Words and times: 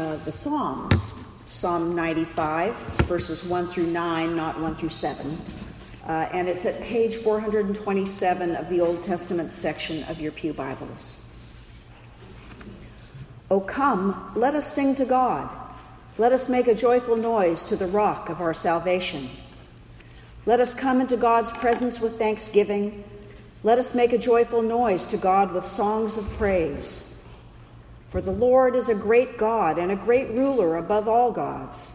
uh, 0.00 0.16
the 0.24 0.32
Psalms, 0.32 1.12
Psalm 1.48 1.94
95, 1.94 2.74
verses 3.04 3.44
1 3.44 3.66
through 3.66 3.88
9, 3.88 4.34
not 4.34 4.58
1 4.58 4.74
through 4.76 4.88
7. 4.88 5.38
Uh, 6.06 6.10
and 6.32 6.48
it's 6.48 6.64
at 6.64 6.80
page 6.80 7.16
427 7.16 8.56
of 8.56 8.68
the 8.70 8.80
Old 8.80 9.02
Testament 9.02 9.52
section 9.52 10.02
of 10.04 10.18
your 10.18 10.32
Pew 10.32 10.54
Bibles. 10.54 11.22
O 13.50 13.60
come, 13.60 14.32
let 14.34 14.54
us 14.54 14.72
sing 14.72 14.94
to 14.94 15.04
God. 15.04 15.50
Let 16.16 16.32
us 16.32 16.48
make 16.48 16.66
a 16.66 16.74
joyful 16.74 17.16
noise 17.16 17.62
to 17.64 17.76
the 17.76 17.86
rock 17.86 18.30
of 18.30 18.40
our 18.40 18.54
salvation. 18.54 19.28
Let 20.46 20.60
us 20.60 20.72
come 20.72 21.02
into 21.02 21.18
God's 21.18 21.52
presence 21.52 22.00
with 22.00 22.18
thanksgiving. 22.18 23.04
Let 23.62 23.78
us 23.78 23.94
make 23.94 24.14
a 24.14 24.18
joyful 24.18 24.62
noise 24.62 25.04
to 25.06 25.18
God 25.18 25.52
with 25.52 25.66
songs 25.66 26.16
of 26.16 26.24
praise. 26.30 27.09
For 28.10 28.20
the 28.20 28.32
Lord 28.32 28.74
is 28.74 28.88
a 28.88 28.94
great 28.94 29.38
God 29.38 29.78
and 29.78 29.92
a 29.92 29.96
great 29.96 30.30
ruler 30.30 30.76
above 30.76 31.06
all 31.06 31.30
gods. 31.30 31.92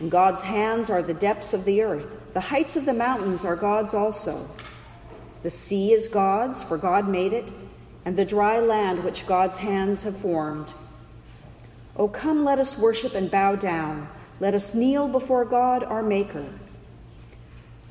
In 0.00 0.08
God's 0.08 0.40
hands 0.40 0.90
are 0.90 1.02
the 1.02 1.12
depths 1.12 1.52
of 1.52 1.64
the 1.64 1.82
earth, 1.82 2.32
the 2.32 2.40
heights 2.40 2.76
of 2.76 2.84
the 2.84 2.94
mountains 2.94 3.44
are 3.44 3.56
God's 3.56 3.94
also. 3.94 4.48
The 5.42 5.50
sea 5.50 5.92
is 5.92 6.06
God's, 6.06 6.62
for 6.62 6.78
God 6.78 7.08
made 7.08 7.32
it, 7.32 7.50
and 8.04 8.14
the 8.14 8.24
dry 8.24 8.60
land 8.60 9.02
which 9.02 9.26
God's 9.26 9.56
hands 9.56 10.02
have 10.02 10.16
formed. 10.16 10.72
O 11.96 12.06
come, 12.06 12.44
let 12.44 12.60
us 12.60 12.78
worship 12.78 13.14
and 13.14 13.28
bow 13.28 13.56
down. 13.56 14.08
Let 14.38 14.54
us 14.54 14.72
kneel 14.72 15.08
before 15.08 15.44
God, 15.44 15.82
our 15.82 16.02
Maker. 16.02 16.46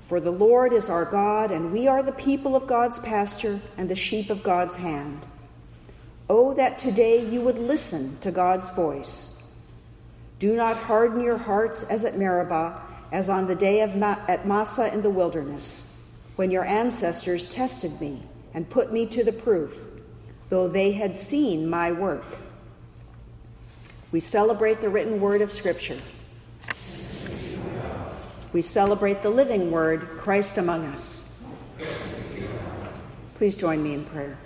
For 0.06 0.22
the 0.22 0.32
Lord 0.32 0.72
is 0.72 0.88
our 0.88 1.04
God, 1.04 1.52
and 1.52 1.73
we 1.73 1.90
are 1.90 2.02
the 2.02 2.14
people 2.14 2.56
of 2.56 2.68
God's 2.68 3.00
pasture 3.00 3.59
and 3.78 3.90
the 3.90 3.96
sheep 3.96 4.30
of 4.30 4.44
God's 4.44 4.76
hand. 4.76 5.26
Oh, 6.30 6.54
that 6.54 6.77
today 6.77 7.26
you 7.26 7.41
would 7.41 7.58
listen 7.58 8.20
to 8.22 8.31
God's 8.31 8.70
voice. 8.72 9.41
Do 10.40 10.55
not 10.55 10.76
harden 10.77 11.22
your 11.22 11.38
hearts 11.38 11.84
as 11.84 12.05
at 12.05 12.17
Meribah, 12.17 12.81
as 13.11 13.30
on 13.30 13.47
the 13.47 13.56
day 13.56 13.81
of 13.81 13.95
Ma- 13.95 14.19
at 14.28 14.47
Massah 14.47 14.94
in 14.94 15.02
the 15.02 15.09
wilderness, 15.09 15.95
when 16.36 16.52
your 16.52 16.66
ancestors 16.66 17.47
tested 17.47 18.00
me 18.02 18.22
and 18.53 18.69
put 18.69 18.92
me 18.92 19.06
to 19.08 19.23
the 19.23 19.31
proof, 19.31 19.86
though 20.50 20.67
they 20.67 20.92
had 20.92 21.16
seen 21.16 21.69
my 21.69 21.92
work. 21.92 22.25
We 24.12 24.19
celebrate 24.19 24.81
the 24.81 24.89
written 24.89 25.19
word 25.19 25.41
of 25.41 25.52
Scripture 25.52 25.97
we 28.53 28.62
celebrate 28.62 29.22
the 29.22 29.30
living 29.30 29.72
word, 29.72 30.02
Christ 30.02 30.58
among 30.58 30.86
us. 30.86 31.44
Please 33.36 33.56
join 33.56 33.84
me 33.84 33.94
in 33.94 34.03
prayer. 34.06 34.38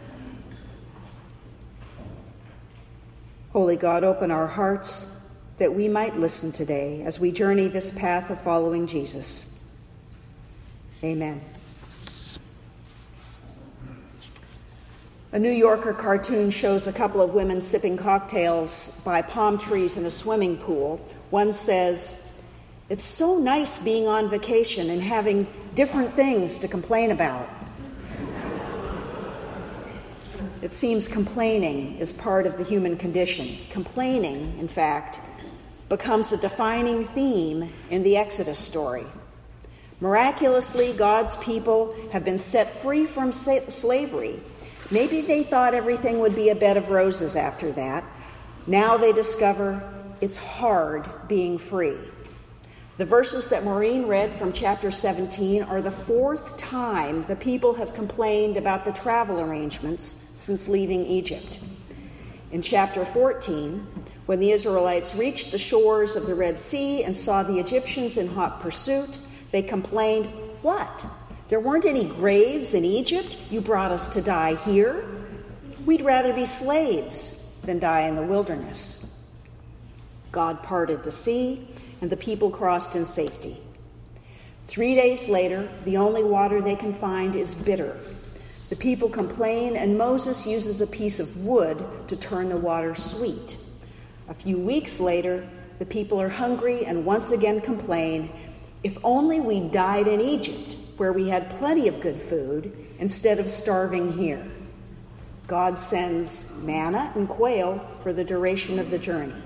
Holy 3.53 3.75
God, 3.75 4.05
open 4.05 4.31
our 4.31 4.47
hearts 4.47 5.27
that 5.57 5.73
we 5.73 5.89
might 5.89 6.16
listen 6.16 6.53
today 6.53 7.03
as 7.03 7.19
we 7.19 7.33
journey 7.33 7.67
this 7.67 7.91
path 7.91 8.30
of 8.30 8.39
following 8.39 8.88
Jesus. 8.88 9.59
Amen. 11.03 11.41
A 15.33 15.39
New 15.39 15.52
Yorker 15.52 15.94
cartoon 15.94 16.49
shows 16.49 16.88
a 16.88 16.94
couple 16.94 17.19
of 17.19 17.33
women 17.33 17.59
sipping 17.59 17.97
cocktails 17.97 19.02
by 19.03 19.22
palm 19.22 19.57
trees 19.57 19.97
in 19.97 20.05
a 20.05 20.11
swimming 20.11 20.55
pool. 20.55 21.05
One 21.29 21.52
says, 21.52 22.39
it's 22.88 23.03
so 23.03 23.38
nice 23.38 23.79
being 23.79 24.07
on 24.07 24.29
vacation 24.29 24.89
and 24.89 25.02
having 25.02 25.45
different 25.75 26.13
things 26.13 26.57
to 26.59 26.69
complain 26.69 27.11
about. 27.11 27.49
It 30.61 30.73
seems 30.73 31.07
complaining 31.07 31.97
is 31.97 32.13
part 32.13 32.45
of 32.45 32.57
the 32.57 32.63
human 32.63 32.95
condition. 32.95 33.57
Complaining, 33.71 34.57
in 34.59 34.67
fact, 34.67 35.19
becomes 35.89 36.31
a 36.31 36.37
defining 36.37 37.03
theme 37.03 37.73
in 37.89 38.03
the 38.03 38.15
Exodus 38.15 38.59
story. 38.59 39.05
Miraculously, 39.99 40.93
God's 40.93 41.35
people 41.37 41.95
have 42.11 42.23
been 42.23 42.37
set 42.37 42.69
free 42.69 43.05
from 43.05 43.31
slavery. 43.31 44.39
Maybe 44.89 45.21
they 45.21 45.44
thought 45.44 45.73
everything 45.73 46.19
would 46.19 46.35
be 46.35 46.50
a 46.50 46.55
bed 46.55 46.77
of 46.77 46.89
roses 46.89 47.35
after 47.35 47.71
that. 47.73 48.03
Now 48.67 48.97
they 48.97 49.13
discover 49.13 49.81
it's 50.21 50.38
hard 50.38 51.09
being 51.27 51.57
free. 51.57 51.97
The 53.01 53.07
verses 53.07 53.50
that 53.50 53.63
Maureen 53.63 54.06
read 54.06 54.31
from 54.31 54.53
chapter 54.53 54.91
17 54.91 55.63
are 55.63 55.81
the 55.81 55.89
fourth 55.89 56.56
time 56.56 57.23
the 57.23 57.35
people 57.35 57.73
have 57.73 57.95
complained 57.95 58.57
about 58.57 58.85
the 58.85 58.91
travel 58.91 59.41
arrangements 59.41 60.29
since 60.35 60.69
leaving 60.69 61.03
Egypt. 61.03 61.57
In 62.51 62.62
chapter 62.62 63.03
14, 63.03 63.88
when 64.28 64.39
the 64.39 64.51
Israelites 64.51 65.16
reached 65.16 65.51
the 65.51 65.57
shores 65.57 66.16
of 66.16 66.28
the 66.28 66.35
Red 66.35 66.59
Sea 66.59 67.03
and 67.03 67.17
saw 67.17 67.41
the 67.41 67.57
Egyptians 67.57 68.17
in 68.17 68.28
hot 68.28 68.59
pursuit, 68.59 69.18
they 69.50 69.63
complained, 69.63 70.28
What? 70.62 71.03
There 71.47 71.59
weren't 71.59 71.85
any 71.85 72.06
graves 72.06 72.75
in 72.75 72.85
Egypt? 72.85 73.35
You 73.50 73.62
brought 73.62 73.89
us 73.89 74.09
to 74.09 74.22
die 74.22 74.53
here? 74.53 75.03
We'd 75.88 76.03
rather 76.03 76.33
be 76.33 76.45
slaves 76.45 77.51
than 77.63 77.79
die 77.79 78.01
in 78.01 78.13
the 78.13 78.22
wilderness. 78.22 79.12
God 80.31 80.62
parted 80.62 81.03
the 81.03 81.09
sea 81.09 81.68
and 82.01 82.09
the 82.09 82.17
people 82.17 82.50
crossed 82.50 82.95
in 82.95 83.06
safety. 83.06 83.57
Three 84.67 84.95
days 84.95 85.29
later, 85.29 85.69
the 85.84 85.97
only 85.97 86.23
water 86.23 86.62
they 86.62 86.75
can 86.75 86.94
find 86.94 87.35
is 87.35 87.56
bitter. 87.56 87.97
The 88.69 88.75
people 88.75 89.09
complain, 89.09 89.75
and 89.75 89.97
Moses 89.97 90.47
uses 90.47 90.81
a 90.81 90.88
piece 90.88 91.19
of 91.19 91.45
wood 91.45 91.85
to 92.07 92.16
turn 92.16 92.50
the 92.50 92.57
water 92.57 92.95
sweet. 92.95 93.57
A 94.29 94.34
few 94.34 94.57
weeks 94.57 95.00
later, 95.00 95.47
the 95.79 95.85
people 95.85 96.22
are 96.22 96.29
hungry 96.29 96.85
and 96.85 97.06
once 97.06 97.31
again 97.31 97.59
complain 97.59 98.31
if 98.83 98.97
only 99.03 99.39
we 99.39 99.59
died 99.59 100.07
in 100.07 100.22
Egypt, 100.22 100.78
where 100.97 101.13
we 101.13 101.29
had 101.29 101.50
plenty 101.50 101.88
of 101.88 102.01
good 102.01 102.19
food, 102.19 102.75
instead 103.00 103.39
of 103.39 103.50
starving 103.50 104.12
here. 104.12 104.47
God 105.47 105.78
sends 105.78 106.56
manna 106.63 107.12
and 107.16 107.28
quail 107.28 107.79
for 107.97 108.13
the 108.13 108.23
duration 108.23 108.79
of 108.79 108.89
the 108.89 108.97
journey. 108.97 109.41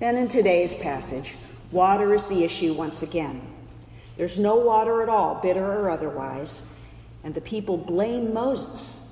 Then 0.00 0.16
in 0.16 0.28
today's 0.28 0.74
passage, 0.74 1.36
water 1.70 2.14
is 2.14 2.26
the 2.26 2.42
issue 2.42 2.72
once 2.72 3.02
again. 3.02 3.42
There's 4.16 4.38
no 4.38 4.56
water 4.56 5.02
at 5.02 5.10
all, 5.10 5.34
bitter 5.36 5.64
or 5.64 5.90
otherwise, 5.90 6.66
and 7.22 7.34
the 7.34 7.42
people 7.42 7.76
blame 7.76 8.32
Moses. 8.32 9.06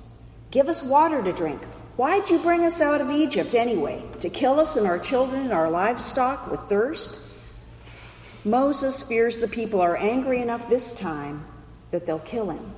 Give 0.49 0.67
us 0.67 0.81
water 0.81 1.23
to 1.23 1.31
drink. 1.31 1.63
Why'd 1.95 2.29
you 2.31 2.39
bring 2.39 2.65
us 2.65 2.81
out 2.81 3.01
of 3.01 3.11
Egypt 3.11 3.53
anyway? 3.53 4.03
To 4.21 4.29
kill 4.29 4.59
us 4.59 4.75
and 4.75 4.87
our 4.87 4.97
children 4.97 5.43
and 5.43 5.53
our 5.53 5.69
livestock 5.69 6.49
with 6.49 6.61
thirst? 6.61 7.19
Moses 8.43 9.03
fears 9.03 9.37
the 9.37 9.47
people 9.47 9.81
are 9.81 9.95
angry 9.95 10.41
enough 10.41 10.69
this 10.69 10.93
time 10.93 11.45
that 11.91 12.07
they'll 12.07 12.19
kill 12.19 12.49
him. 12.49 12.73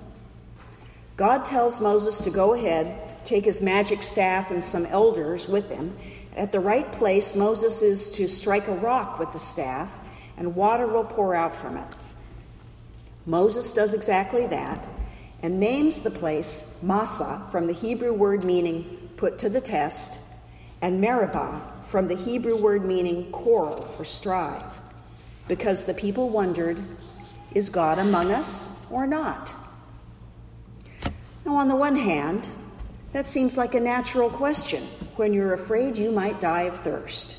God 1.16 1.46
tells 1.46 1.80
Moses 1.80 2.18
to 2.22 2.30
go 2.30 2.54
ahead, 2.54 3.24
take 3.24 3.46
his 3.46 3.62
magic 3.62 4.04
staff 4.04 4.52
and 4.52 4.64
some 4.64 4.86
elders 4.88 5.48
with 5.48 5.70
him, 5.70 5.96
at 6.36 6.52
the 6.52 6.60
right 6.60 6.92
place, 6.92 7.36
Moses 7.36 7.82
is 7.82 8.10
to 8.12 8.28
strike 8.28 8.68
a 8.68 8.76
rock 8.76 9.20
with 9.20 9.34
the 9.34 9.40
staff, 9.40 10.00
and 10.38 10.56
water 10.56 10.88
will 10.88 11.04
pour 11.04 11.36
out 11.36 11.56
from 11.56 11.78
it. 11.78 11.88
Moses 13.26 13.74
does 13.74 13.94
exactly 13.94 14.48
that 14.48 14.88
and 15.44 15.60
names 15.60 16.02
the 16.02 16.12
place 16.12 16.80
Massah 16.84 17.46
from 17.52 17.68
the 17.68 17.74
Hebrew 17.74 18.14
word 18.14 18.44
meaning 18.44 19.10
put 19.18 19.38
to 19.40 19.50
the 19.50 19.62
test, 19.62 20.20
and 20.82 21.02
Meribah 21.02 21.62
from 21.84 22.08
the 22.08 22.16
Hebrew 22.16 22.56
word 22.56 22.86
meaning 22.86 23.32
quarrel 23.32 23.94
or 23.98 24.06
strive, 24.06 24.80
because 25.48 25.84
the 25.84 25.94
people 25.94 26.30
wondered, 26.30 26.82
is 27.54 27.70
God 27.70 28.00
among 28.00 28.32
us 28.32 28.86
or 28.90 29.06
not? 29.06 29.54
Now, 31.46 31.56
on 31.56 31.68
the 31.68 31.76
one 31.76 31.96
hand, 31.96 32.48
that 33.14 33.28
seems 33.28 33.58
like 33.58 33.76
a 33.76 33.80
natural 33.80 34.30
question 34.30 34.84
when 35.16 35.34
you're 35.34 35.54
afraid 35.54 35.98
you 35.98 36.12
might 36.12 36.40
die 36.40 36.64
of 36.64 36.78
thirst. 36.78 37.38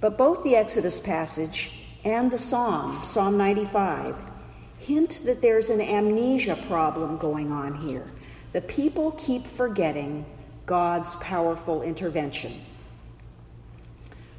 But 0.00 0.18
both 0.18 0.44
the 0.44 0.56
Exodus 0.56 1.00
passage 1.00 1.72
and 2.04 2.30
the 2.30 2.38
Psalm, 2.38 3.04
Psalm 3.04 3.36
95, 3.38 4.16
hint 4.78 5.22
that 5.24 5.40
there's 5.40 5.70
an 5.70 5.80
amnesia 5.80 6.56
problem 6.68 7.16
going 7.16 7.50
on 7.50 7.74
here. 7.74 8.06
The 8.52 8.60
people 8.60 9.12
keep 9.12 9.46
forgetting 9.46 10.24
God's 10.66 11.16
powerful 11.16 11.82
intervention. 11.82 12.52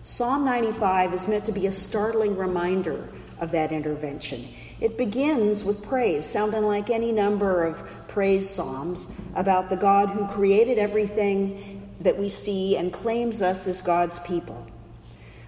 Psalm 0.04 0.46
95 0.46 1.14
is 1.14 1.28
meant 1.28 1.46
to 1.46 1.52
be 1.52 1.66
a 1.66 1.72
startling 1.72 2.38
reminder 2.38 3.10
of 3.40 3.52
that 3.52 3.72
intervention. 3.72 4.48
It 4.82 4.98
begins 4.98 5.64
with 5.64 5.84
praise, 5.84 6.26
sounding 6.26 6.64
like 6.64 6.90
any 6.90 7.12
number 7.12 7.64
of 7.64 7.84
praise 8.08 8.50
psalms 8.50 9.12
about 9.36 9.70
the 9.70 9.78
God 9.78 10.10
who 10.10 10.28
created 10.28 10.78
everything 10.78 11.82
that 12.02 12.18
we 12.18 12.30
see 12.30 12.76
and 12.76 12.92
claims 12.92 13.42
us 13.42 13.68
as 13.68 13.82
God's 13.82 14.20
people. 14.20 14.68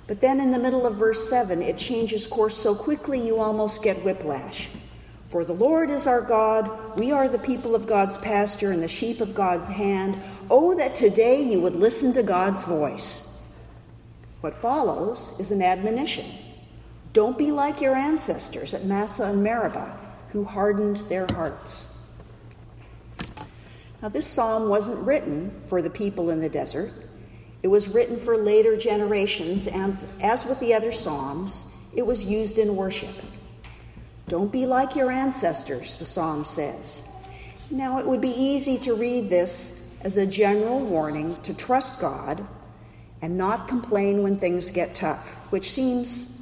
But 0.08 0.22
then 0.22 0.40
in 0.40 0.52
the 0.52 0.60
middle 0.60 0.86
of 0.86 0.96
verse 0.96 1.30
7, 1.30 1.62
it 1.62 1.78
changes 1.78 2.26
course 2.26 2.56
so 2.56 2.74
quickly 2.74 3.26
you 3.26 3.40
almost 3.40 3.84
get 3.84 4.04
whiplash. 4.06 4.70
For 5.28 5.44
the 5.44 5.54
Lord 5.54 5.90
is 5.90 6.08
our 6.08 6.22
God, 6.22 6.98
we 6.98 7.12
are 7.12 7.28
the 7.28 7.38
people 7.38 7.76
of 7.76 7.86
God's 7.86 8.18
pasture 8.18 8.72
and 8.72 8.82
the 8.82 8.88
sheep 8.88 9.20
of 9.20 9.36
God's 9.36 9.68
hand. 9.68 10.18
Oh, 10.50 10.74
that 10.76 10.96
today 10.96 11.44
you 11.44 11.60
would 11.60 11.76
listen 11.76 12.14
to 12.14 12.24
God's 12.24 12.64
voice. 12.64 13.42
What 14.40 14.54
follows 14.54 15.38
is 15.38 15.52
an 15.52 15.62
admonition. 15.62 16.26
Don't 17.18 17.36
be 17.36 17.50
like 17.50 17.82
your 17.82 17.96
ancestors 17.96 18.76
at 18.76 18.86
Massah 18.86 19.32
and 19.32 19.42
Meribah, 19.42 19.98
who 20.34 20.44
hardened 20.44 20.98
their 21.10 21.26
hearts. 21.26 21.98
Now, 24.04 24.10
this 24.10 24.28
psalm 24.28 24.70
wasn't 24.70 25.00
written 25.00 25.50
for 25.62 25.82
the 25.82 25.90
people 25.90 26.30
in 26.30 26.42
the 26.42 26.48
desert. 26.48 26.92
It 27.64 27.70
was 27.70 27.90
written 27.90 28.20
for 28.20 28.38
later 28.38 28.78
generations, 28.78 29.66
and 29.66 29.98
as 30.22 30.46
with 30.46 30.60
the 30.60 30.76
other 30.76 30.92
psalms, 30.92 31.66
it 31.96 32.06
was 32.06 32.24
used 32.24 32.60
in 32.60 32.76
worship. 32.76 33.16
Don't 34.28 34.52
be 34.52 34.68
like 34.68 34.96
your 34.96 35.10
ancestors, 35.10 35.96
the 35.96 36.06
psalm 36.06 36.46
says. 36.46 37.04
Now, 37.72 37.98
it 37.98 38.06
would 38.06 38.22
be 38.22 38.30
easy 38.30 38.78
to 38.78 38.94
read 38.94 39.28
this 39.28 39.98
as 40.04 40.18
a 40.18 40.28
general 40.28 40.82
warning 40.82 41.36
to 41.42 41.56
trust 41.56 42.00
God 42.00 42.46
and 43.24 43.36
not 43.40 43.68
complain 43.68 44.22
when 44.22 44.38
things 44.38 44.70
get 44.70 44.94
tough, 44.94 45.40
which 45.52 45.72
seems 45.72 46.37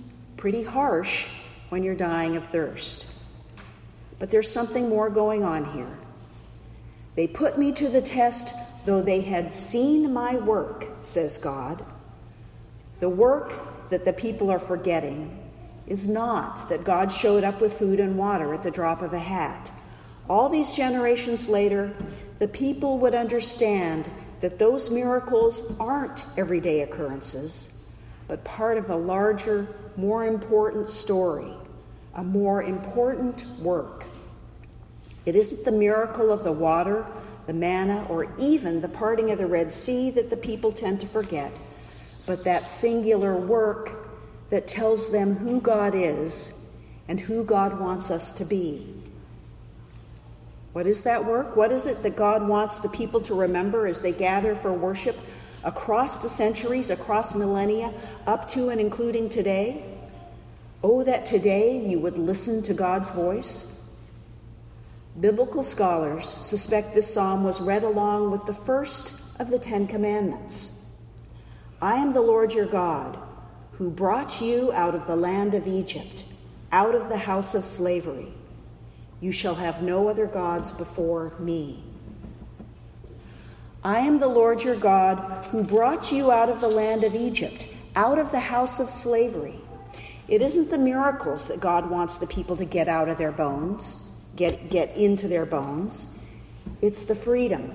pretty 0.46 0.62
harsh 0.62 1.26
when 1.70 1.82
you're 1.82 1.96
dying 1.96 2.38
of 2.38 2.46
thirst. 2.46 3.08
But 4.20 4.30
there's 4.30 4.48
something 4.48 4.88
more 4.88 5.10
going 5.10 5.44
on 5.44 5.66
here. 5.74 5.98
They 7.16 7.26
put 7.26 7.58
me 7.58 7.72
to 7.72 7.90
the 7.90 8.00
test, 8.00 8.54
though 8.86 9.02
they 9.02 9.22
had 9.22 9.50
seen 9.50 10.14
my 10.14 10.36
work, 10.36 10.86
says 11.02 11.40
God. 11.40 11.84
The 13.00 13.10
work 13.10 13.90
that 13.90 14.06
the 14.06 14.14
people 14.14 14.52
are 14.52 14.60
forgetting 14.60 15.36
is 15.88 16.08
not 16.08 16.70
that 16.70 16.84
God 16.84 17.12
showed 17.12 17.44
up 17.44 17.60
with 17.60 17.80
food 17.80 18.00
and 18.00 18.16
water 18.16 18.54
at 18.54 18.62
the 18.62 18.70
drop 18.70 19.02
of 19.02 19.14
a 19.14 19.18
hat. 19.18 19.72
All 20.30 20.48
these 20.48 20.76
generations 20.76 21.50
later, 21.50 21.92
the 22.38 22.48
people 22.48 23.00
would 23.00 23.16
understand 23.16 24.12
that 24.42 24.60
those 24.60 24.92
miracles 24.92 25.76
aren't 25.80 26.24
everyday 26.38 26.82
occurrences, 26.82 27.75
but 28.28 28.44
part 28.44 28.78
of 28.78 28.90
a 28.90 28.96
larger, 28.96 29.68
more 29.96 30.26
important 30.26 30.90
story, 30.90 31.52
a 32.16 32.24
more 32.24 32.64
important 32.64 33.46
work. 33.60 34.06
It 35.26 35.36
isn't 35.36 35.66
the 35.66 35.72
miracle 35.72 36.32
of 36.32 36.44
the 36.44 36.52
water, 36.52 37.06
the 37.48 37.54
manna, 37.54 38.06
or 38.10 38.28
even 38.40 38.82
the 38.82 38.88
parting 38.88 39.32
of 39.32 39.38
the 39.38 39.48
Red 39.48 39.72
Sea 39.72 40.12
that 40.12 40.30
the 40.30 40.38
people 40.38 40.72
tend 40.72 41.02
to 41.02 41.08
forget, 41.08 41.58
but 42.26 42.44
that 42.44 42.68
singular 42.68 43.36
work 43.36 44.10
that 44.50 44.68
tells 44.68 45.12
them 45.12 45.36
who 45.36 45.62
God 45.62 45.94
is 45.96 46.72
and 47.08 47.20
who 47.20 47.44
God 47.44 47.80
wants 47.80 48.10
us 48.10 48.32
to 48.34 48.46
be. 48.46 48.88
What 50.74 50.88
is 50.88 51.04
that 51.04 51.24
work? 51.24 51.56
What 51.56 51.72
is 51.72 51.86
it 51.86 52.04
that 52.04 52.16
God 52.16 52.48
wants 52.48 52.80
the 52.80 52.90
people 52.90 53.22
to 53.22 53.34
remember 53.34 53.88
as 53.88 54.02
they 54.02 54.12
gather 54.12 54.56
for 54.56 54.74
worship 54.74 55.16
across 55.66 56.18
the 56.18 56.30
centuries, 56.30 56.90
across 56.90 57.36
millennia, 57.36 57.94
up 58.28 58.48
to 58.50 58.70
and 58.70 58.80
including 58.80 59.28
today? 59.28 59.84
Oh, 60.84 61.04
that 61.04 61.26
today 61.26 61.86
you 61.86 62.00
would 62.00 62.18
listen 62.18 62.64
to 62.64 62.74
God's 62.74 63.12
voice. 63.12 63.76
Biblical 65.20 65.64
scholars 65.64 66.28
suspect 66.28 66.94
this 66.94 67.12
psalm 67.12 67.44
was 67.44 67.60
read 67.60 67.84
along 67.84 68.32
with 68.32 68.46
the 68.46 68.54
first 68.54 69.14
of 69.40 69.50
the 69.50 69.60
Ten 69.60 69.88
Commandments 69.88 70.86
I 71.82 71.96
am 71.96 72.14
the 72.14 72.22
Lord 72.22 72.54
your 72.54 72.66
God, 72.66 73.18
who 73.74 73.90
brought 73.90 74.42
you 74.42 74.72
out 74.74 74.96
of 74.96 75.08
the 75.08 75.16
land 75.16 75.54
of 75.54 75.68
Egypt, 75.68 76.24
out 76.72 76.96
of 76.96 77.10
the 77.10 77.18
house 77.18 77.54
of 77.54 77.66
slavery. 77.66 78.32
You 79.20 79.32
shall 79.32 79.56
have 79.56 79.82
no 79.82 80.08
other 80.08 80.26
gods 80.26 80.72
before 80.72 81.34
me. 81.40 81.84
I 83.86 84.00
am 84.00 84.20
the 84.20 84.28
Lord 84.28 84.64
your 84.64 84.76
God, 84.76 85.46
who 85.46 85.64
brought 85.64 86.12
you 86.12 86.30
out 86.30 86.50
of 86.50 86.60
the 86.60 86.68
land 86.68 87.06
of 87.06 87.16
Egypt, 87.16 87.68
out 87.96 88.20
of 88.20 88.32
the 88.32 88.40
house 88.42 88.82
of 88.82 88.90
slavery. 88.90 89.62
It 90.28 90.42
isn't 90.42 90.72
the 90.72 90.78
miracles 90.78 91.48
that 91.48 91.62
God 91.62 91.90
wants 91.90 92.18
the 92.18 92.28
people 92.28 92.58
to 92.58 92.66
get 92.66 92.90
out 92.90 93.08
of 93.08 93.18
their 93.18 93.32
bones 93.32 94.06
get, 94.36 94.70
get 94.70 94.96
into 94.96 95.28
their 95.28 95.46
bones. 95.46 96.08
It's 96.82 97.06
the 97.06 97.16
freedom. 97.16 97.74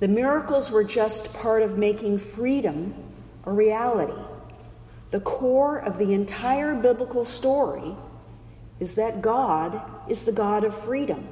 The 0.00 0.08
miracles 0.08 0.70
were 0.70 0.84
just 0.84 1.34
part 1.34 1.62
of 1.62 1.78
making 1.78 2.18
freedom 2.18 2.94
a 3.44 3.52
reality. 3.52 4.20
The 5.10 5.20
core 5.20 5.78
of 5.78 5.98
the 5.98 6.14
entire 6.14 6.74
biblical 6.74 7.24
story 7.24 7.94
is 8.80 8.94
that 8.94 9.22
God 9.22 9.80
is 10.08 10.24
the 10.24 10.32
God 10.32 10.64
of 10.64 10.74
freedom. 10.74 11.28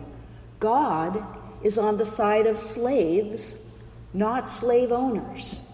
God 0.60 1.24
is 1.62 1.78
on 1.78 1.96
the 1.96 2.04
side 2.04 2.46
of 2.46 2.58
slaves, 2.58 3.69
not 4.12 4.48
slave 4.48 4.92
owners. 4.92 5.66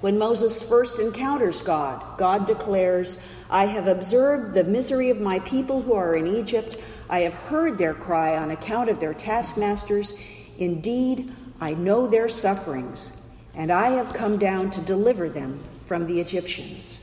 When 0.00 0.18
Moses 0.18 0.62
first 0.62 0.98
encounters 0.98 1.62
God, 1.62 2.18
God 2.18 2.46
declares, 2.46 3.22
I 3.50 3.64
have 3.64 3.88
observed 3.88 4.52
the 4.52 4.64
misery 4.64 5.10
of 5.10 5.20
my 5.20 5.38
people 5.40 5.80
who 5.80 5.94
are 5.94 6.14
in 6.14 6.26
Egypt. 6.26 6.76
I 7.08 7.20
have 7.20 7.34
heard 7.34 7.78
their 7.78 7.94
cry 7.94 8.36
on 8.36 8.50
account 8.50 8.90
of 8.90 9.00
their 9.00 9.14
taskmasters. 9.14 10.12
Indeed, 10.58 11.32
I 11.60 11.74
know 11.74 12.06
their 12.06 12.28
sufferings, 12.28 13.16
and 13.54 13.72
I 13.72 13.90
have 13.90 14.12
come 14.12 14.36
down 14.38 14.70
to 14.72 14.80
deliver 14.82 15.30
them 15.30 15.60
from 15.80 16.06
the 16.06 16.20
Egyptians. 16.20 17.02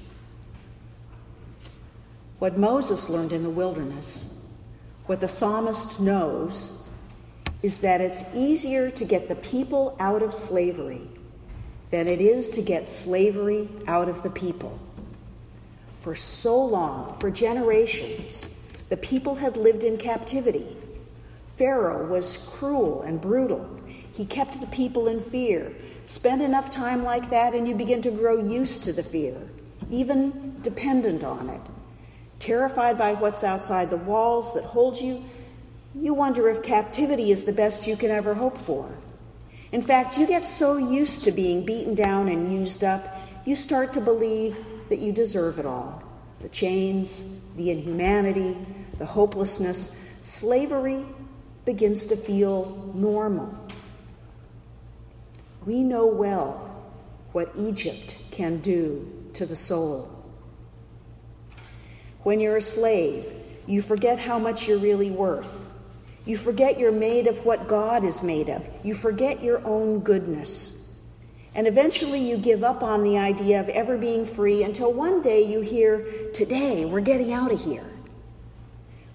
What 2.38 2.58
Moses 2.58 3.10
learned 3.10 3.34
in 3.34 3.42
the 3.42 3.50
wilderness, 3.50 4.46
what 5.08 5.20
the 5.20 5.28
psalmist 5.28 6.00
knows, 6.00 6.83
is 7.64 7.80
that 7.80 8.02
it's 8.02 8.24
easier 8.36 8.92
to 8.92 9.06
get 9.06 9.30
the 9.30 9.36
people 9.36 9.96
out 10.00 10.22
of 10.22 10.34
slavery 10.34 11.08
than 11.90 12.08
it 12.08 12.22
is 12.22 12.50
to 12.50 12.62
get 12.62 12.90
slavery 12.90 13.70
out 13.88 14.10
of 14.10 14.22
the 14.22 14.30
people. 14.30 14.78
For 15.98 16.14
so 16.14 16.64
long, 16.64 17.18
for 17.20 17.32
generations, 17.32 18.60
the 18.90 18.98
people 18.98 19.36
had 19.36 19.56
lived 19.56 19.86
in 19.86 19.98
captivity. 19.98 20.76
Pharaoh 21.56 22.06
was 22.08 22.50
cruel 22.52 23.04
and 23.04 23.22
brutal. 23.22 23.80
He 24.12 24.26
kept 24.26 24.60
the 24.60 24.68
people 24.68 25.08
in 25.08 25.22
fear. 25.22 25.74
Spend 26.06 26.42
enough 26.42 26.70
time 26.70 27.04
like 27.04 27.30
that, 27.30 27.54
and 27.54 27.68
you 27.68 27.76
begin 27.76 28.02
to 28.02 28.12
grow 28.12 28.44
used 28.44 28.84
to 28.84 28.92
the 28.92 29.04
fear, 29.04 29.50
even 29.90 30.60
dependent 30.62 31.24
on 31.24 31.50
it. 31.50 31.62
Terrified 32.40 32.98
by 32.98 33.14
what's 33.14 33.44
outside 33.44 33.90
the 33.90 33.98
walls 33.98 34.54
that 34.54 34.66
hold 34.66 35.00
you, 35.00 35.24
you 35.96 36.14
wonder 36.14 36.50
if 36.50 36.64
captivity 36.64 37.32
is 37.32 37.44
the 37.44 37.54
best 37.54 37.88
you 37.88 37.96
can 37.96 38.12
ever 38.12 38.34
hope 38.34 38.58
for. 38.58 38.90
In 39.72 39.82
fact, 39.82 40.18
you 40.18 40.28
get 40.28 40.46
so 40.46 40.78
used 40.78 41.24
to 41.24 41.32
being 41.32 41.66
beaten 41.66 41.96
down 41.96 42.28
and 42.28 42.52
used 42.52 42.84
up, 42.84 43.20
you 43.46 43.56
start 43.56 43.94
to 43.94 44.02
believe 44.02 44.58
that 44.90 45.00
you 45.00 45.12
deserve 45.12 45.60
it 45.60 45.66
all 45.66 46.04
the 46.40 46.50
chains, 46.50 47.40
the 47.56 47.72
inhumanity, 47.72 48.58
the 48.98 49.06
hopelessness, 49.06 50.18
slavery 50.24 51.06
begins 51.64 52.06
to 52.08 52.18
feel 52.18 52.92
normal. 52.94 53.58
We 55.66 55.84
know 55.84 56.06
well 56.06 56.84
what 57.32 57.50
Egypt 57.56 58.18
can 58.32 58.60
do 58.60 59.10
to 59.34 59.46
the 59.46 59.56
soul. 59.56 60.10
When 62.24 62.42
you're 62.42 62.58
a 62.58 62.62
slave, 62.62 63.34
you 63.66 63.82
forget 63.82 64.20
how 64.20 64.38
much 64.38 64.68
you're 64.68 64.78
really 64.78 65.10
worth. 65.10 65.63
You 66.26 66.38
forget 66.38 66.80
you're 66.80 66.92
made 66.92 67.28
of 67.28 67.46
what 67.46 67.68
God 67.68 68.04
is 68.04 68.24
made 68.24 68.50
of. 68.50 68.68
You 68.84 68.94
forget 68.94 69.44
your 69.44 69.66
own 69.66 70.00
goodness. 70.00 70.80
And 71.56 71.68
eventually 71.68 72.20
you 72.20 72.38
give 72.38 72.64
up 72.64 72.82
on 72.82 73.04
the 73.04 73.18
idea 73.18 73.60
of 73.60 73.70
ever 73.70 73.98
being 73.98 74.26
free 74.26 74.64
until 74.64 74.92
one 74.92 75.22
day 75.22 75.44
you 75.44 75.62
hear, 75.62 76.06
Today, 76.34 76.86
we're 76.86 77.02
getting 77.02 77.32
out 77.32 77.52
of 77.52 77.64
here. 77.64 77.86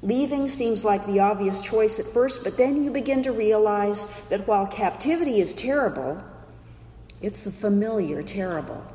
Leaving 0.02 0.48
seems 0.48 0.84
like 0.84 1.04
the 1.06 1.18
obvious 1.18 1.60
choice 1.60 1.98
at 1.98 2.06
first, 2.06 2.44
but 2.44 2.56
then 2.56 2.82
you 2.82 2.90
begin 2.90 3.22
to 3.24 3.32
realize 3.32 4.06
that 4.28 4.46
while 4.46 4.66
captivity 4.66 5.40
is 5.40 5.54
terrible, 5.54 6.22
it's 7.20 7.46
a 7.46 7.50
familiar 7.50 8.22
terrible. 8.22 8.86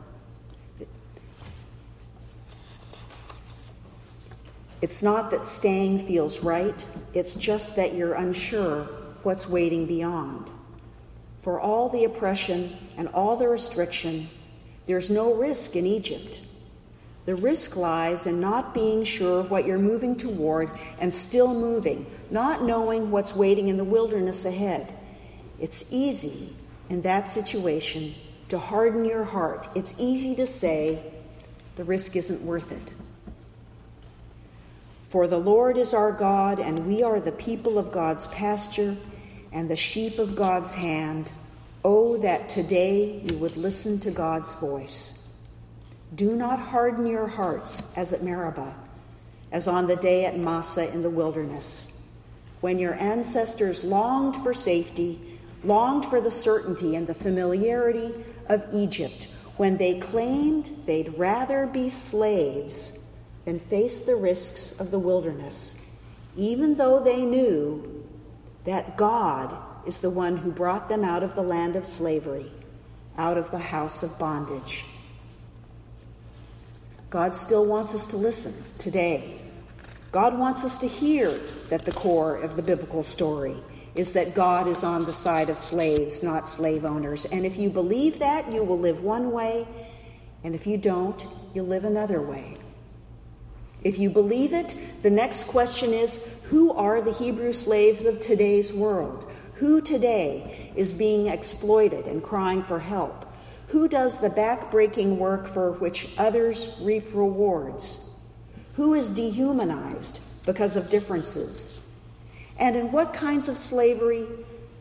It's 4.83 5.01
not 5.01 5.31
that 5.31 5.45
staying 5.45 5.99
feels 5.99 6.43
right, 6.43 6.85
it's 7.13 7.35
just 7.35 7.77
that 7.77 7.93
you're 7.93 8.15
unsure 8.15 8.83
what's 9.23 9.47
waiting 9.47 9.85
beyond. 9.85 10.51
For 11.39 11.57
all 11.57 11.87
the 11.87 12.03
oppression 12.03 12.75
and 12.97 13.07
all 13.07 13.37
the 13.37 13.47
restriction, 13.47 14.27
there's 14.85 15.09
no 15.09 15.35
risk 15.35 15.77
in 15.77 15.85
Egypt. 15.85 16.41
The 17.23 17.35
risk 17.37 17.77
lies 17.77 18.27
in 18.27 18.41
not 18.41 18.73
being 18.73 19.05
sure 19.05 19.43
what 19.43 19.65
you're 19.65 19.79
moving 19.79 20.17
toward 20.17 20.69
and 20.99 21.13
still 21.13 21.53
moving, 21.53 22.05
not 22.29 22.65
knowing 22.65 23.09
what's 23.09 23.33
waiting 23.33 23.69
in 23.69 23.77
the 23.77 23.85
wilderness 23.85 24.43
ahead. 24.43 24.93
It's 25.61 25.85
easy 25.91 26.53
in 26.89 27.03
that 27.03 27.29
situation 27.29 28.15
to 28.49 28.59
harden 28.59 29.05
your 29.05 29.23
heart. 29.23 29.69
It's 29.75 29.95
easy 29.97 30.35
to 30.35 30.45
say, 30.45 31.13
the 31.75 31.85
risk 31.85 32.17
isn't 32.17 32.41
worth 32.41 32.73
it. 32.73 32.93
For 35.13 35.27
the 35.27 35.37
Lord 35.37 35.77
is 35.77 35.93
our 35.93 36.11
God, 36.11 36.59
and 36.59 36.87
we 36.87 37.03
are 37.03 37.19
the 37.19 37.33
people 37.33 37.77
of 37.77 37.91
God's 37.91 38.25
pasture 38.29 38.97
and 39.51 39.69
the 39.69 39.75
sheep 39.75 40.17
of 40.17 40.35
God's 40.35 40.73
hand. 40.73 41.31
Oh, 41.85 42.17
that 42.17 42.49
today 42.49 43.21
you 43.23 43.37
would 43.37 43.55
listen 43.55 43.99
to 43.99 44.09
God's 44.09 44.53
voice. 44.53 45.31
Do 46.15 46.35
not 46.35 46.57
harden 46.57 47.05
your 47.05 47.27
hearts 47.27 47.95
as 47.95 48.11
at 48.11 48.23
Meribah, 48.23 48.73
as 49.51 49.67
on 49.67 49.85
the 49.85 49.97
day 49.97 50.25
at 50.25 50.39
Massah 50.39 50.91
in 50.91 51.03
the 51.03 51.11
wilderness, 51.11 51.95
when 52.61 52.79
your 52.79 52.95
ancestors 52.95 53.83
longed 53.83 54.37
for 54.37 54.51
safety, 54.51 55.37
longed 55.63 56.07
for 56.07 56.21
the 56.21 56.31
certainty 56.31 56.95
and 56.95 57.05
the 57.05 57.13
familiarity 57.13 58.15
of 58.49 58.65
Egypt, 58.73 59.27
when 59.57 59.77
they 59.77 59.99
claimed 59.99 60.71
they'd 60.87 61.15
rather 61.19 61.67
be 61.67 61.87
slaves 61.87 63.02
than 63.45 63.59
face 63.59 64.01
the 64.01 64.15
risks 64.15 64.79
of 64.79 64.91
the 64.91 64.99
wilderness, 64.99 65.77
even 66.35 66.75
though 66.75 66.99
they 66.99 67.25
knew 67.25 68.05
that 68.65 68.95
God 68.95 69.55
is 69.85 69.99
the 69.99 70.09
one 70.09 70.37
who 70.37 70.51
brought 70.51 70.89
them 70.89 71.03
out 71.03 71.23
of 71.23 71.35
the 71.35 71.41
land 71.41 71.75
of 71.75 71.85
slavery, 71.85 72.51
out 73.17 73.37
of 73.37 73.51
the 73.51 73.59
house 73.59 74.03
of 74.03 74.17
bondage. 74.17 74.85
God 77.09 77.35
still 77.35 77.65
wants 77.65 77.93
us 77.93 78.07
to 78.07 78.17
listen 78.17 78.53
today. 78.77 79.39
God 80.11 80.37
wants 80.37 80.63
us 80.63 80.77
to 80.79 80.87
hear 80.87 81.39
that 81.69 81.85
the 81.85 81.91
core 81.91 82.37
of 82.37 82.55
the 82.55 82.61
biblical 82.61 83.03
story 83.03 83.55
is 83.93 84.13
that 84.13 84.33
God 84.33 84.67
is 84.67 84.83
on 84.83 85.05
the 85.05 85.13
side 85.13 85.49
of 85.49 85.57
slaves, 85.57 86.23
not 86.23 86.47
slave 86.47 86.85
owners. 86.85 87.25
And 87.25 87.45
if 87.45 87.57
you 87.57 87.69
believe 87.69 88.19
that, 88.19 88.51
you 88.51 88.63
will 88.63 88.79
live 88.79 89.03
one 89.03 89.31
way, 89.31 89.67
and 90.43 90.55
if 90.55 90.65
you 90.65 90.77
don't, 90.77 91.23
you'll 91.53 91.67
live 91.67 91.85
another 91.85 92.21
way. 92.21 92.57
If 93.83 93.99
you 93.99 94.09
believe 94.09 94.53
it, 94.53 94.75
the 95.01 95.09
next 95.09 95.45
question 95.45 95.93
is 95.93 96.23
who 96.43 96.71
are 96.73 97.01
the 97.01 97.11
Hebrew 97.11 97.51
slaves 97.51 98.05
of 98.05 98.19
today's 98.19 98.71
world? 98.71 99.29
Who 99.55 99.81
today 99.81 100.71
is 100.75 100.93
being 100.93 101.27
exploited 101.27 102.07
and 102.07 102.23
crying 102.23 102.63
for 102.63 102.79
help? 102.79 103.25
Who 103.67 103.87
does 103.87 104.19
the 104.19 104.29
backbreaking 104.29 105.17
work 105.17 105.47
for 105.47 105.71
which 105.73 106.09
others 106.17 106.77
reap 106.81 107.13
rewards? 107.13 107.99
Who 108.75 108.93
is 108.93 109.09
dehumanized 109.09 110.19
because 110.45 110.75
of 110.75 110.89
differences? 110.89 111.83
And 112.57 112.75
in 112.75 112.91
what 112.91 113.13
kinds 113.13 113.49
of 113.49 113.57
slavery 113.57 114.27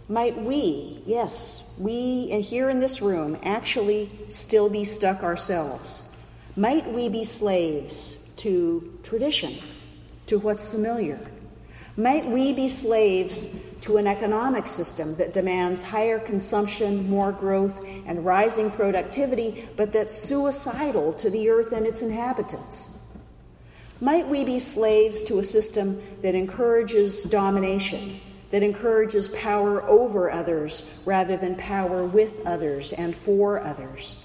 might 0.09 0.41
we, 0.41 1.03
yes, 1.07 1.75
we 1.81 2.41
here 2.43 2.69
in 2.69 2.81
this 2.81 3.01
room, 3.01 3.39
actually 3.43 4.11
still 4.29 4.69
be 4.69 4.85
stuck 4.85 5.23
ourselves? 5.23 6.03
Might 6.55 6.93
we 6.93 7.09
be 7.09 7.25
slaves 7.25 8.22
to 8.39 8.99
tradition, 9.03 9.55
to 10.27 10.39
what's 10.39 10.71
familiar? 10.71 11.21
Might 11.97 12.27
we 12.27 12.55
be 12.55 12.69
slaves 12.71 13.49
to 13.83 13.99
an 13.99 14.07
economic 14.07 14.67
system 14.67 15.15
that 15.17 15.35
demands 15.35 15.83
higher 15.83 16.19
consumption, 16.19 17.11
more 17.11 17.33
growth, 17.33 17.85
and 18.07 18.25
rising 18.25 18.71
productivity, 18.71 19.69
but 19.77 19.93
that's 19.93 20.15
suicidal 20.15 21.13
to 21.15 21.29
the 21.29 21.51
earth 21.51 21.73
and 21.73 21.87
its 21.87 22.01
inhabitants? 22.01 22.99
Might 24.01 24.27
we 24.27 24.43
be 24.43 24.59
slaves 24.59 25.23
to 25.25 25.39
a 25.39 25.45
system 25.45 26.01
that 26.23 26.35
encourages 26.35 27.25
domination, 27.25 28.19
that 28.51 28.63
encourages 28.63 29.29
power 29.29 29.83
over 29.83 30.31
others 30.31 30.99
rather 31.05 31.37
than 31.37 31.57
power 31.57 32.05
with 32.05 32.41
others 32.47 32.93
and 32.95 33.15
for 33.15 33.61
others? 33.61 34.17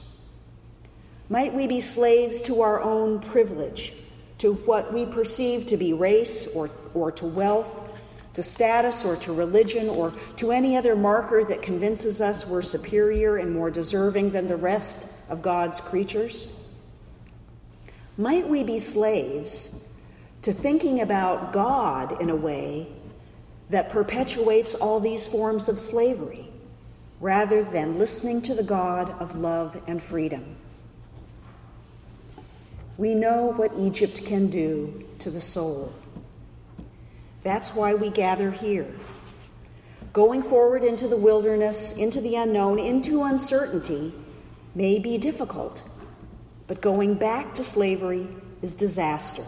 Might 1.30 1.54
we 1.54 1.68
be 1.68 1.82
slaves 1.82 2.42
to 2.44 2.62
our 2.62 2.82
own 2.82 3.20
privilege, 3.20 3.94
to 4.38 4.54
what 4.54 4.94
we 4.94 5.06
perceive 5.06 5.66
to 5.68 5.78
be 5.78 5.92
race 5.92 6.48
or, 6.56 6.70
or 6.94 7.12
to 7.14 7.26
wealth, 7.26 7.82
to 8.34 8.44
status 8.44 9.04
or 9.04 9.16
to 9.18 9.34
religion 9.34 9.90
or 9.90 10.14
to 10.38 10.52
any 10.52 10.78
other 10.78 10.96
marker 10.96 11.44
that 11.44 11.62
convinces 11.62 12.22
us 12.22 12.48
we're 12.48 12.62
superior 12.62 13.38
and 13.38 13.52
more 13.52 13.72
deserving 13.72 14.30
than 14.30 14.48
the 14.48 14.56
rest 14.56 15.30
of 15.30 15.42
God's 15.42 15.82
creatures? 15.82 16.48
Might 18.18 18.48
we 18.48 18.64
be 18.64 18.80
slaves 18.80 19.90
to 20.44 20.54
thinking 20.54 21.02
about 21.02 21.52
God 21.52 22.22
in 22.22 22.30
a 22.30 22.36
way 22.36 22.88
that 23.70 23.90
perpetuates 23.90 24.76
all 24.76 25.00
these 25.00 25.28
forms 25.28 25.68
of 25.68 25.78
slavery 25.78 26.48
rather 27.20 27.64
than 27.64 27.98
listening 27.98 28.42
to 28.44 28.54
the 28.54 28.64
God 28.64 29.10
of 29.20 29.36
love 29.36 29.82
and 29.88 30.02
freedom? 30.02 30.56
We 32.98 33.14
know 33.14 33.54
what 33.56 33.72
Egypt 33.78 34.26
can 34.26 34.48
do 34.48 35.06
to 35.20 35.30
the 35.30 35.42
soul. 35.42 35.94
That's 37.44 37.76
why 37.76 37.94
we 37.94 38.10
gather 38.10 38.50
here. 38.52 38.88
Going 40.14 40.42
forward 40.42 40.84
into 40.84 41.08
the 41.08 41.18
wilderness, 41.18 41.96
into 41.96 42.22
the 42.22 42.36
unknown, 42.36 42.80
into 42.80 43.24
uncertainty 43.24 44.14
may 44.74 44.98
be 44.98 45.18
difficult, 45.20 45.84
but 46.66 46.82
going 46.82 47.14
back 47.14 47.54
to 47.56 47.64
slavery 47.64 48.28
is 48.64 48.74
disaster. 48.74 49.44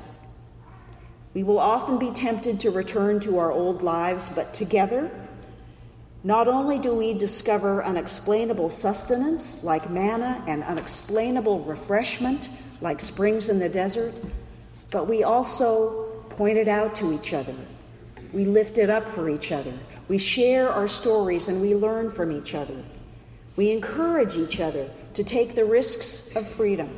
We 1.33 1.41
will 1.41 1.59
often 1.59 1.97
be 1.97 2.11
tempted 2.11 2.59
to 2.61 2.71
return 2.71 3.19
to 3.21 3.39
our 3.39 3.51
old 3.51 3.81
lives, 3.81 4.29
but 4.29 4.53
together, 4.53 5.09
not 6.23 6.47
only 6.47 6.77
do 6.77 6.93
we 6.93 7.13
discover 7.13 7.83
unexplainable 7.83 8.69
sustenance 8.69 9.63
like 9.63 9.89
manna 9.89 10.43
and 10.47 10.63
unexplainable 10.63 11.63
refreshment 11.63 12.49
like 12.81 12.99
springs 12.99 13.49
in 13.49 13.59
the 13.59 13.69
desert, 13.69 14.13
but 14.91 15.07
we 15.07 15.23
also 15.23 16.05
pointed 16.29 16.67
out 16.67 16.95
to 16.95 17.13
each 17.13 17.33
other. 17.33 17.55
We 18.31 18.45
lift 18.45 18.77
it 18.77 18.89
up 18.89 19.07
for 19.07 19.29
each 19.29 19.51
other. 19.51 19.73
We 20.07 20.17
share 20.17 20.69
our 20.69 20.87
stories 20.87 21.47
and 21.47 21.61
we 21.61 21.75
learn 21.75 22.09
from 22.09 22.31
each 22.31 22.55
other. 22.55 22.75
We 23.55 23.71
encourage 23.71 24.37
each 24.37 24.59
other 24.59 24.89
to 25.13 25.23
take 25.23 25.55
the 25.55 25.65
risks 25.65 26.35
of 26.35 26.47
freedom. 26.47 26.89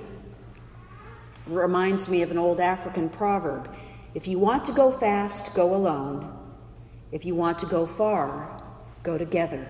It 1.48 1.52
reminds 1.52 2.08
me 2.08 2.22
of 2.22 2.32
an 2.32 2.38
old 2.38 2.60
African 2.60 3.10
proverb 3.10 3.74
if 4.14 4.28
you 4.28 4.40
want 4.40 4.66
to 4.66 4.74
go 4.74 4.92
fast, 4.92 5.56
go 5.56 5.74
alone. 5.74 6.38
If 7.12 7.26
you 7.26 7.34
want 7.34 7.60
to 7.60 7.66
go 7.66 7.86
far, 7.86 8.62
go 9.04 9.18
together. 9.18 9.66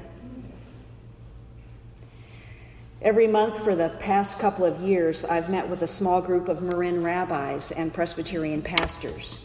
Every 3.03 3.25
month 3.25 3.63
for 3.63 3.73
the 3.73 3.89
past 3.89 4.37
couple 4.37 4.63
of 4.63 4.79
years, 4.79 5.25
I've 5.25 5.49
met 5.49 5.67
with 5.67 5.81
a 5.81 5.87
small 5.87 6.21
group 6.21 6.47
of 6.47 6.61
Marin 6.61 7.01
rabbis 7.01 7.71
and 7.71 7.91
Presbyterian 7.91 8.61
pastors. 8.61 9.39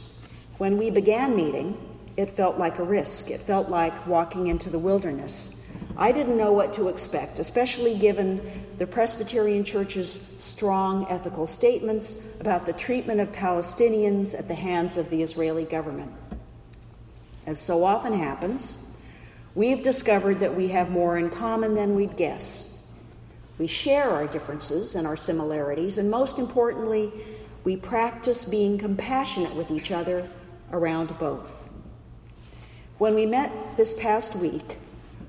When 0.58 0.76
we 0.76 0.90
began 0.90 1.34
meeting, 1.34 1.74
it 2.18 2.30
felt 2.30 2.58
like 2.58 2.78
a 2.78 2.84
risk. 2.84 3.30
It 3.30 3.40
felt 3.40 3.70
like 3.70 4.06
walking 4.06 4.48
into 4.48 4.68
the 4.68 4.78
wilderness. 4.78 5.64
I 5.96 6.12
didn't 6.12 6.36
know 6.36 6.52
what 6.52 6.74
to 6.74 6.88
expect, 6.88 7.38
especially 7.38 7.96
given 7.96 8.42
the 8.76 8.86
Presbyterian 8.86 9.64
Church's 9.64 10.20
strong 10.38 11.06
ethical 11.08 11.46
statements 11.46 12.38
about 12.38 12.66
the 12.66 12.74
treatment 12.74 13.20
of 13.20 13.32
Palestinians 13.32 14.38
at 14.38 14.48
the 14.48 14.54
hands 14.54 14.98
of 14.98 15.08
the 15.08 15.22
Israeli 15.22 15.64
government. 15.64 16.12
As 17.46 17.58
so 17.58 17.84
often 17.84 18.12
happens, 18.12 18.76
we've 19.54 19.80
discovered 19.80 20.40
that 20.40 20.54
we 20.54 20.68
have 20.68 20.90
more 20.90 21.16
in 21.16 21.30
common 21.30 21.74
than 21.74 21.94
we'd 21.94 22.18
guess 22.18 22.75
we 23.58 23.66
share 23.66 24.10
our 24.10 24.26
differences 24.26 24.94
and 24.94 25.06
our 25.06 25.16
similarities, 25.16 25.98
and 25.98 26.10
most 26.10 26.38
importantly, 26.38 27.12
we 27.64 27.76
practice 27.76 28.44
being 28.44 28.78
compassionate 28.78 29.54
with 29.54 29.70
each 29.70 29.90
other 29.90 30.28
around 30.72 31.18
both. 31.18 31.68
When 32.98 33.14
we 33.14 33.26
met 33.26 33.76
this 33.76 33.94
past 33.94 34.36
week, 34.36 34.78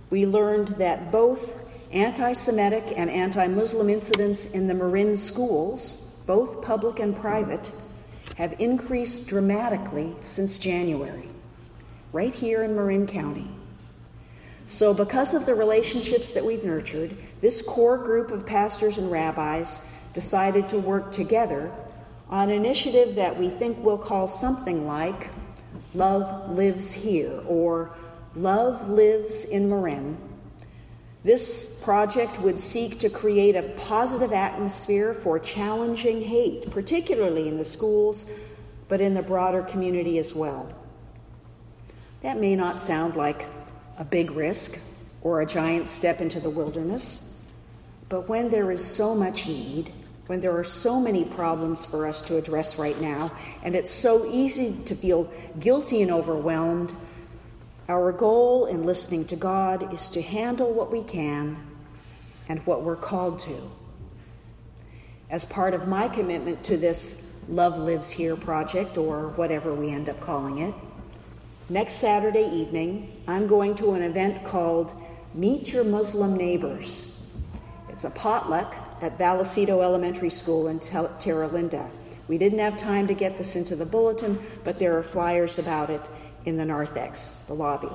we 0.09 0.25
learned 0.25 0.69
that 0.69 1.11
both 1.11 1.67
anti 1.91 2.33
Semitic 2.33 2.93
and 2.97 3.09
anti 3.09 3.47
Muslim 3.47 3.89
incidents 3.89 4.45
in 4.45 4.67
the 4.67 4.73
Marin 4.73 5.17
schools, 5.17 5.95
both 6.25 6.61
public 6.61 6.99
and 6.99 7.15
private, 7.15 7.71
have 8.35 8.55
increased 8.59 9.27
dramatically 9.27 10.15
since 10.21 10.59
January, 10.59 11.29
right 12.11 12.35
here 12.35 12.63
in 12.63 12.75
Marin 12.75 13.07
County. 13.07 13.49
So, 14.67 14.93
because 14.93 15.33
of 15.33 15.45
the 15.45 15.55
relationships 15.55 16.31
that 16.31 16.43
we've 16.43 16.65
nurtured, 16.65 17.15
this 17.39 17.61
core 17.61 17.97
group 17.97 18.31
of 18.31 18.45
pastors 18.45 18.97
and 18.97 19.09
rabbis 19.09 19.89
decided 20.11 20.67
to 20.69 20.77
work 20.77 21.09
together 21.09 21.71
on 22.29 22.49
an 22.49 22.55
initiative 22.55 23.15
that 23.15 23.37
we 23.37 23.47
think 23.47 23.77
we'll 23.79 23.97
call 23.97 24.27
something 24.27 24.85
like 24.85 25.29
Love 25.93 26.51
Lives 26.51 26.91
Here 26.91 27.41
or 27.47 27.91
Love 28.35 28.89
Lives 28.89 29.45
in 29.45 29.69
Marin. 29.69 30.17
This 31.23 31.81
project 31.81 32.41
would 32.41 32.59
seek 32.59 32.99
to 32.99 33.09
create 33.09 33.55
a 33.55 33.63
positive 33.63 34.33
atmosphere 34.33 35.13
for 35.13 35.39
challenging 35.39 36.21
hate, 36.21 36.69
particularly 36.71 37.47
in 37.47 37.55
the 37.55 37.65
schools, 37.65 38.25
but 38.89 38.99
in 38.99 39.13
the 39.13 39.23
broader 39.23 39.63
community 39.63 40.19
as 40.19 40.35
well. 40.35 40.73
That 42.21 42.37
may 42.37 42.57
not 42.57 42.77
sound 42.77 43.15
like 43.15 43.45
a 43.97 44.05
big 44.05 44.31
risk 44.31 44.79
or 45.21 45.41
a 45.41 45.45
giant 45.45 45.87
step 45.87 46.21
into 46.21 46.39
the 46.39 46.49
wilderness. 46.49 47.35
But 48.09 48.29
when 48.29 48.49
there 48.49 48.71
is 48.71 48.85
so 48.85 49.15
much 49.15 49.47
need, 49.47 49.91
when 50.27 50.39
there 50.39 50.57
are 50.57 50.63
so 50.63 50.99
many 50.99 51.23
problems 51.23 51.85
for 51.85 52.05
us 52.05 52.21
to 52.23 52.37
address 52.37 52.77
right 52.77 52.99
now, 53.01 53.31
and 53.63 53.75
it's 53.75 53.89
so 53.89 54.25
easy 54.29 54.75
to 54.85 54.95
feel 54.95 55.29
guilty 55.59 56.01
and 56.01 56.11
overwhelmed, 56.11 56.93
our 57.89 58.11
goal 58.11 58.65
in 58.65 58.85
listening 58.85 59.25
to 59.25 59.35
God 59.35 59.93
is 59.93 60.09
to 60.11 60.21
handle 60.21 60.73
what 60.73 60.91
we 60.91 61.03
can 61.03 61.57
and 62.49 62.65
what 62.65 62.83
we're 62.83 62.97
called 62.97 63.39
to. 63.39 63.71
As 65.29 65.45
part 65.45 65.73
of 65.73 65.87
my 65.87 66.07
commitment 66.07 66.63
to 66.65 66.77
this 66.77 67.41
Love 67.49 67.79
Lives 67.79 68.09
Here 68.09 68.35
project, 68.35 68.97
or 68.97 69.29
whatever 69.29 69.73
we 69.73 69.89
end 69.89 70.09
up 70.09 70.19
calling 70.19 70.59
it, 70.59 70.73
next 71.69 71.93
Saturday 71.93 72.47
evening, 72.53 73.11
I'm 73.27 73.47
going 73.47 73.75
to 73.75 73.91
an 73.91 74.01
event 74.01 74.43
called 74.43 74.93
Meet 75.33 75.73
Your 75.73 75.83
Muslim 75.83 76.37
Neighbors. 76.37 77.29
It's 77.89 78.05
a 78.05 78.09
potluck 78.11 78.75
at 79.01 79.17
Vallecito 79.17 79.83
Elementary 79.83 80.29
School 80.29 80.67
in 80.69 80.79
Terra 80.79 81.47
Linda. 81.47 81.89
We 82.27 82.37
didn't 82.37 82.59
have 82.59 82.77
time 82.77 83.07
to 83.07 83.13
get 83.13 83.37
this 83.37 83.55
into 83.55 83.75
the 83.75 83.85
bulletin, 83.85 84.39
but 84.63 84.79
there 84.79 84.97
are 84.97 85.03
flyers 85.03 85.59
about 85.59 85.89
it 85.89 86.07
in 86.45 86.57
the 86.57 86.65
narthex, 86.65 87.35
the 87.47 87.53
lobby. 87.53 87.91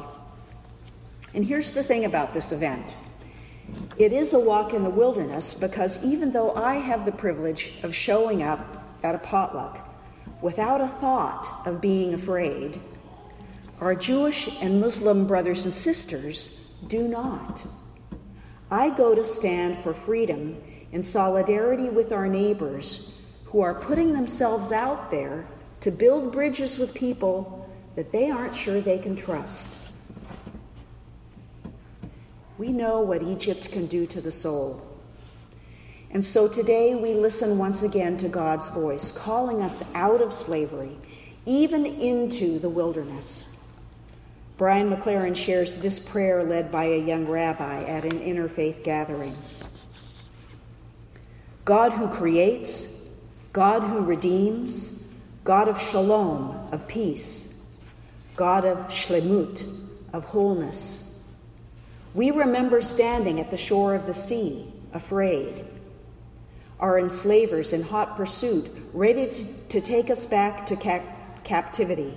And 1.34 1.44
here's 1.44 1.72
the 1.72 1.82
thing 1.82 2.04
about 2.04 2.34
this 2.34 2.52
event 2.52 2.96
it 3.96 4.12
is 4.12 4.34
a 4.34 4.38
walk 4.38 4.74
in 4.74 4.82
the 4.82 4.90
wilderness 4.90 5.54
because 5.54 6.02
even 6.04 6.32
though 6.32 6.54
I 6.54 6.74
have 6.74 7.06
the 7.06 7.12
privilege 7.12 7.72
of 7.82 7.94
showing 7.94 8.42
up 8.42 8.84
at 9.02 9.14
a 9.14 9.18
potluck 9.18 9.88
without 10.42 10.80
a 10.80 10.88
thought 10.88 11.48
of 11.66 11.80
being 11.80 12.12
afraid, 12.12 12.80
our 13.82 13.96
Jewish 13.96 14.48
and 14.60 14.80
Muslim 14.80 15.26
brothers 15.26 15.64
and 15.64 15.74
sisters 15.74 16.56
do 16.86 17.08
not. 17.08 17.64
I 18.70 18.90
go 18.90 19.12
to 19.12 19.24
stand 19.24 19.76
for 19.76 19.92
freedom 19.92 20.56
in 20.92 21.02
solidarity 21.02 21.88
with 21.88 22.12
our 22.12 22.28
neighbors 22.28 23.20
who 23.46 23.60
are 23.60 23.74
putting 23.74 24.12
themselves 24.12 24.70
out 24.70 25.10
there 25.10 25.48
to 25.80 25.90
build 25.90 26.30
bridges 26.30 26.78
with 26.78 26.94
people 26.94 27.68
that 27.96 28.12
they 28.12 28.30
aren't 28.30 28.54
sure 28.54 28.80
they 28.80 29.00
can 29.00 29.16
trust. 29.16 29.76
We 32.58 32.72
know 32.72 33.00
what 33.00 33.24
Egypt 33.24 33.72
can 33.72 33.86
do 33.86 34.06
to 34.06 34.20
the 34.20 34.30
soul. 34.30 34.80
And 36.12 36.24
so 36.24 36.46
today 36.46 36.94
we 36.94 37.14
listen 37.14 37.58
once 37.58 37.82
again 37.82 38.16
to 38.18 38.28
God's 38.28 38.68
voice, 38.68 39.10
calling 39.10 39.60
us 39.60 39.82
out 39.96 40.22
of 40.22 40.32
slavery, 40.32 40.96
even 41.46 41.84
into 41.84 42.60
the 42.60 42.70
wilderness. 42.70 43.51
Brian 44.62 44.94
McLaren 44.94 45.34
shares 45.34 45.74
this 45.74 45.98
prayer 45.98 46.44
led 46.44 46.70
by 46.70 46.84
a 46.84 47.04
young 47.04 47.26
rabbi 47.26 47.82
at 47.82 48.04
an 48.04 48.20
interfaith 48.20 48.84
gathering 48.84 49.34
God 51.64 51.90
who 51.92 52.06
creates, 52.06 53.08
God 53.52 53.82
who 53.82 54.02
redeems, 54.02 55.04
God 55.42 55.66
of 55.66 55.80
shalom, 55.80 56.68
of 56.70 56.86
peace, 56.86 57.66
God 58.36 58.64
of 58.64 58.86
shlemut, 58.86 59.68
of 60.12 60.26
wholeness 60.26 61.18
we 62.14 62.30
remember 62.30 62.80
standing 62.80 63.40
at 63.40 63.50
the 63.50 63.56
shore 63.56 63.96
of 63.96 64.06
the 64.06 64.14
sea, 64.14 64.72
afraid. 64.92 65.64
Our 66.78 67.00
enslavers 67.00 67.72
in 67.72 67.82
hot 67.82 68.16
pursuit, 68.16 68.70
ready 68.92 69.28
to, 69.70 69.80
take 69.80 70.08
us 70.08 70.24
back 70.24 70.66
to 70.66 70.76
cap- 70.76 71.42
captivity. 71.42 72.16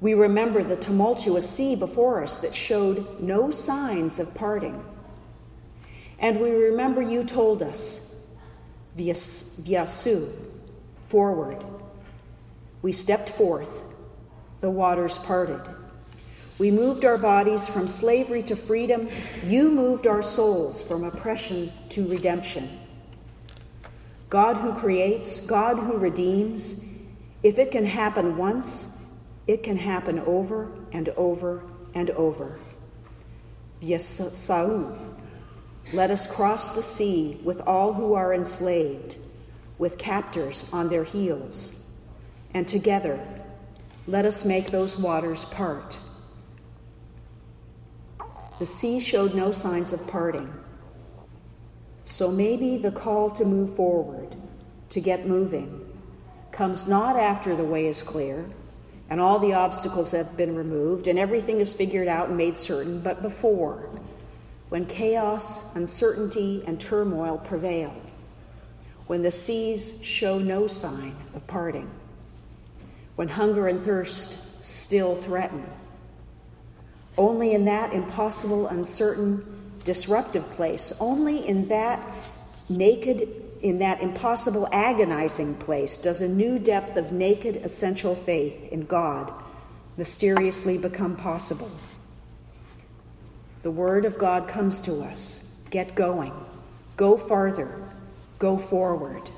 We 0.00 0.14
remember 0.14 0.62
the 0.62 0.76
tumultuous 0.76 1.48
sea 1.48 1.74
before 1.74 2.22
us 2.22 2.38
that 2.38 2.54
showed 2.54 3.20
no 3.20 3.50
signs 3.50 4.18
of 4.18 4.34
parting. 4.34 4.84
And 6.18 6.40
we 6.40 6.50
remember 6.50 7.02
you 7.02 7.24
told 7.24 7.62
us, 7.62 8.22
Vyasu, 8.96 10.30
forward. 11.02 11.64
We 12.82 12.92
stepped 12.92 13.30
forth, 13.30 13.84
the 14.60 14.70
waters 14.70 15.18
parted. 15.18 15.62
We 16.58 16.70
moved 16.70 17.04
our 17.04 17.18
bodies 17.18 17.68
from 17.68 17.86
slavery 17.86 18.42
to 18.44 18.56
freedom. 18.56 19.08
You 19.44 19.70
moved 19.70 20.06
our 20.06 20.22
souls 20.22 20.80
from 20.80 21.04
oppression 21.04 21.72
to 21.90 22.08
redemption. 22.08 22.80
God 24.30 24.56
who 24.56 24.72
creates, 24.74 25.40
God 25.40 25.78
who 25.78 25.98
redeems, 25.98 26.88
if 27.42 27.58
it 27.58 27.70
can 27.70 27.84
happen 27.84 28.36
once, 28.36 28.95
it 29.46 29.62
can 29.62 29.76
happen 29.76 30.18
over 30.20 30.72
and 30.92 31.08
over 31.10 31.62
and 31.94 32.10
over. 32.10 32.58
Yesau, 33.80 34.98
let 35.92 36.10
us 36.10 36.26
cross 36.26 36.70
the 36.70 36.82
sea 36.82 37.38
with 37.44 37.60
all 37.60 37.92
who 37.92 38.14
are 38.14 38.34
enslaved, 38.34 39.16
with 39.78 39.98
captors 39.98 40.68
on 40.72 40.88
their 40.88 41.04
heels, 41.04 41.84
and 42.54 42.66
together 42.66 43.20
let 44.08 44.24
us 44.24 44.44
make 44.44 44.70
those 44.70 44.98
waters 44.98 45.44
part. 45.44 45.98
The 48.58 48.66
sea 48.66 49.00
showed 49.00 49.34
no 49.34 49.52
signs 49.52 49.92
of 49.92 50.06
parting. 50.06 50.52
So 52.04 52.30
maybe 52.30 52.78
the 52.78 52.92
call 52.92 53.30
to 53.30 53.44
move 53.44 53.74
forward, 53.76 54.34
to 54.90 55.00
get 55.00 55.26
moving, 55.26 55.86
comes 56.52 56.88
not 56.88 57.16
after 57.16 57.54
the 57.54 57.64
way 57.64 57.86
is 57.86 58.02
clear 58.02 58.46
and 59.08 59.20
all 59.20 59.38
the 59.38 59.52
obstacles 59.52 60.12
have 60.12 60.36
been 60.36 60.56
removed 60.56 61.06
and 61.08 61.18
everything 61.18 61.60
is 61.60 61.72
figured 61.72 62.08
out 62.08 62.28
and 62.28 62.36
made 62.36 62.56
certain, 62.56 63.00
but 63.00 63.22
before, 63.22 63.88
when 64.68 64.84
chaos, 64.86 65.74
uncertainty, 65.76 66.62
and 66.66 66.80
turmoil 66.80 67.38
prevail, 67.38 67.96
when 69.06 69.22
the 69.22 69.30
seas 69.30 70.02
show 70.02 70.38
no 70.38 70.66
sign 70.66 71.14
of 71.34 71.46
parting, 71.46 71.88
when 73.14 73.28
hunger 73.28 73.68
and 73.68 73.84
thirst 73.84 74.64
still 74.64 75.14
threaten 75.14 75.64
only 77.18 77.54
in 77.54 77.64
that 77.64 77.92
impossible, 77.92 78.68
uncertain, 78.68 79.44
disruptive 79.84 80.48
place, 80.50 80.92
only 81.00 81.46
in 81.46 81.68
that 81.68 82.06
naked, 82.68 83.45
in 83.66 83.78
that 83.78 84.00
impossible, 84.00 84.68
agonizing 84.70 85.52
place, 85.56 85.98
does 85.98 86.20
a 86.20 86.28
new 86.28 86.56
depth 86.56 86.96
of 86.96 87.10
naked, 87.10 87.56
essential 87.56 88.14
faith 88.14 88.68
in 88.72 88.86
God 88.86 89.32
mysteriously 89.96 90.78
become 90.78 91.16
possible. 91.16 91.70
The 93.62 93.70
Word 93.72 94.04
of 94.04 94.18
God 94.18 94.46
comes 94.46 94.80
to 94.82 95.02
us 95.02 95.52
get 95.70 95.96
going, 95.96 96.32
go 96.96 97.16
farther, 97.16 97.82
go 98.38 98.56
forward. 98.56 99.28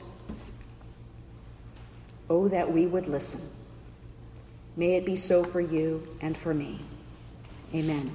Oh, 2.28 2.48
that 2.48 2.70
we 2.70 2.86
would 2.86 3.06
listen. 3.06 3.40
May 4.76 4.96
it 4.96 5.06
be 5.06 5.16
so 5.16 5.42
for 5.42 5.62
you 5.62 6.06
and 6.20 6.36
for 6.36 6.52
me. 6.52 6.80
Amen. 7.74 8.14